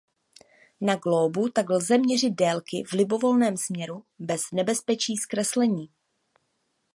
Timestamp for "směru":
3.57-4.03